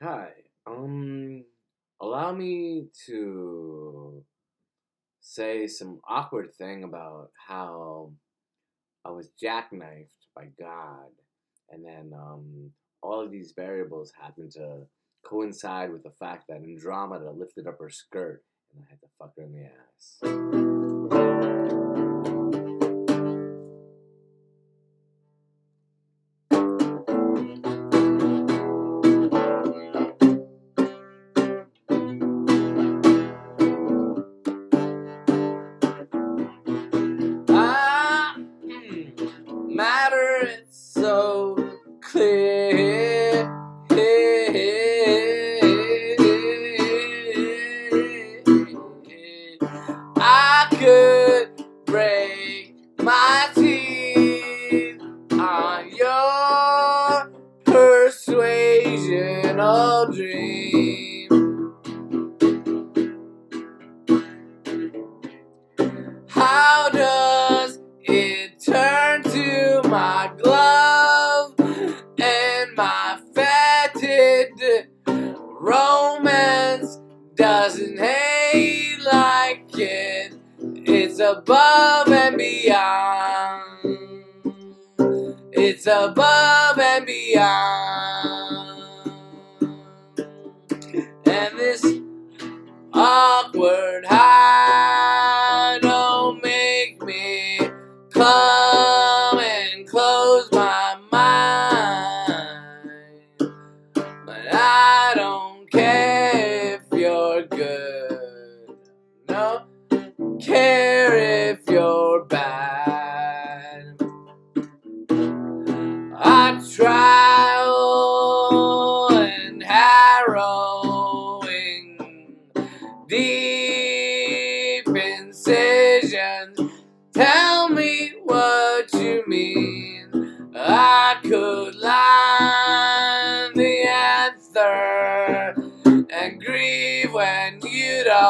Hi. 0.00 0.28
Um, 0.64 1.44
allow 2.00 2.32
me 2.32 2.86
to 3.06 4.22
say 5.20 5.66
some 5.66 5.98
awkward 6.08 6.54
thing 6.54 6.84
about 6.84 7.32
how 7.48 8.12
I 9.04 9.10
was 9.10 9.32
jackknifed 9.42 10.28
by 10.36 10.50
God, 10.58 11.10
and 11.70 11.84
then 11.84 12.12
um, 12.14 12.70
all 13.02 13.20
of 13.20 13.32
these 13.32 13.54
variables 13.56 14.12
happened 14.20 14.52
to 14.52 14.86
coincide 15.26 15.90
with 15.90 16.04
the 16.04 16.12
fact 16.12 16.46
that 16.48 16.62
Andromeda 16.62 17.32
lifted 17.32 17.66
up 17.66 17.80
her 17.80 17.90
skirt, 17.90 18.44
and 18.72 18.84
I 18.84 18.86
had 18.90 19.00
to 19.00 19.08
fuck 19.18 19.34
her 19.36 19.42
in 19.42 19.52
the 19.52 19.64
ass. 19.64 20.20
Doesn't 77.38 77.96
hate 77.96 78.98
like 79.12 79.70
it? 79.78 80.34
It's 80.60 81.20
above 81.20 82.08
and 82.08 82.36
beyond. 82.36 83.62
It's 85.52 85.86
above 85.86 86.78
and 86.80 87.06
beyond. 87.06 88.82
And 91.26 91.58
this 91.58 91.86
awkward 92.92 94.04
high 94.06 94.97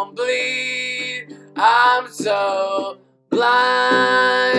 don't 0.00 0.16
bleed. 0.16 1.36
I'm 1.56 2.10
so 2.10 2.96
blind 3.28 4.56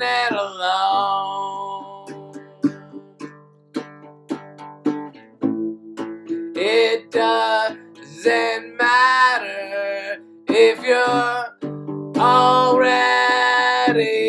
and 0.00 0.36
alone. 0.36 2.06
It 6.54 7.10
doesn't 7.10 8.76
matter 8.76 10.22
if 10.48 10.80
you're 10.84 11.46
already 12.22 14.21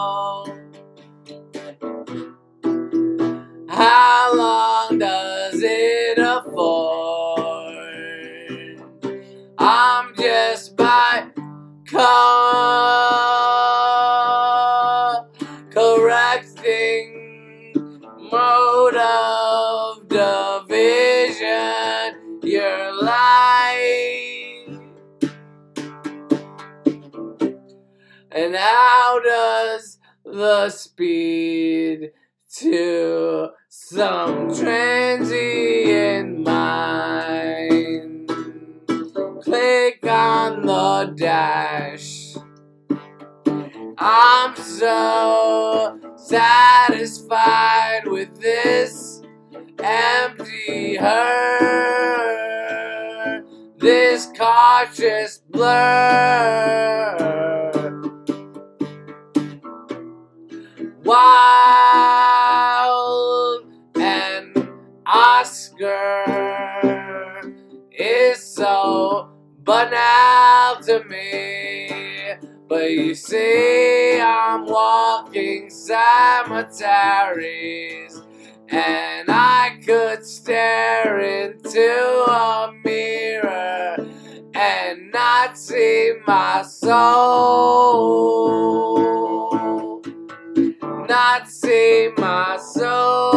And 28.55 28.63
how 28.63 29.19
does 29.19 29.99
the 30.25 30.71
speed 30.71 32.13
to 32.59 33.49
some 33.69 34.55
transient 34.55 36.39
mind 36.39 38.31
click 39.43 40.07
on 40.07 40.65
the 40.65 41.13
dash? 41.17 42.37
I'm 43.99 44.55
so 44.55 45.99
satisfied 46.15 48.07
with 48.07 48.41
this 48.41 49.21
empty 49.83 50.95
hurt 50.95 52.05
this 53.79 54.29
cautious 54.37 55.43
blur. 55.51 57.24
Is 67.97 68.43
so 68.43 69.31
banal 69.65 70.83
to 70.83 71.05
me. 71.09 72.35
But 72.69 72.91
you 72.91 73.15
see, 73.15 74.21
I'm 74.21 74.67
walking 74.67 75.71
cemeteries, 75.71 76.83
and 78.69 79.29
I 79.29 79.79
could 79.85 80.25
stare 80.27 81.21
into 81.21 82.25
a 82.29 82.73
mirror 82.85 83.97
and 84.55 85.13
not 85.13 85.59
see 85.59 86.15
my 86.27 86.63
soul. 86.63 87.15
Not 91.09 91.49
see 91.49 92.11
my 92.17 92.57
soul. 92.57 93.34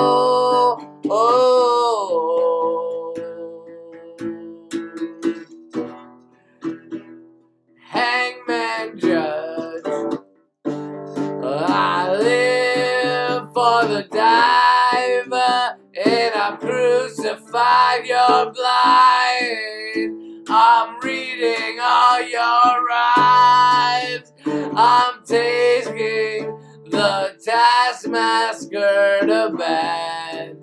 Crucified. 17.97 18.05
You're 18.05 18.53
blind. 18.53 20.45
I'm 20.49 20.99
reading 21.01 21.77
all 21.81 22.21
your 22.21 22.85
rhymes. 22.87 24.31
I'm 24.75 25.23
taking 25.25 26.57
the 26.89 27.35
taskmaster 27.43 29.19
to 29.21 29.49
bed. 29.57 30.61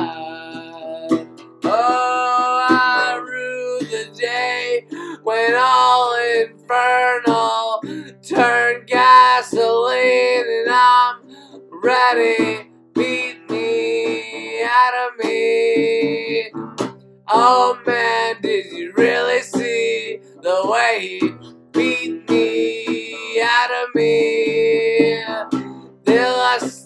Oh, 1.64 2.68
I 2.72 3.22
rue 3.24 3.80
the 3.82 4.10
day 4.20 4.88
when 5.22 5.54
all 5.56 6.18
infernal 6.42 7.82
turned 8.24 8.88
gasoline 8.88 10.46
and 10.48 10.72
I'm 10.72 11.18
ready. 11.84 12.72
Beat 12.96 13.48
me 13.48 14.64
out 14.64 15.12
of 15.12 15.24
me. 15.24 16.52
Oh 17.28 17.80
man, 17.86 18.42
did 18.42 18.74
you 18.74 18.92
really 18.98 19.42
see 19.42 20.20
the 20.42 20.62
way 20.66 21.00
he 21.22 21.27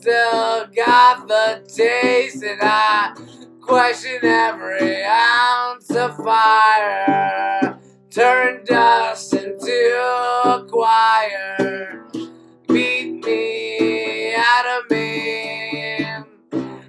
still 0.01 0.65
got 0.75 1.27
the 1.27 1.63
taste, 1.67 2.43
and 2.43 2.59
I 2.63 3.13
question 3.61 4.17
every 4.23 5.03
ounce 5.03 5.91
of 5.91 6.17
fire. 6.17 7.77
Turn 8.09 8.63
dust 8.65 9.35
into 9.35 10.01
a 10.43 10.65
choir. 10.67 12.07
Beat 12.67 13.23
me 13.23 14.33
out 14.35 14.65
of 14.65 14.89
me. 14.89 16.03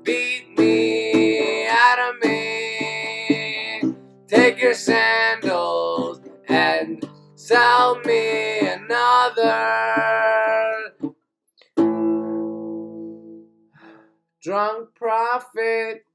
beat 0.03 0.57
me 0.57 1.67
out 1.69 1.99
of 1.99 2.15
me. 2.23 3.95
Take 4.27 4.61
your 4.61 4.73
sandals 4.73 6.19
and 6.49 7.07
sell 7.35 7.99
me 8.05 8.59
another. 8.59 9.53
Drunk 14.41 14.95
prophet 14.95 16.06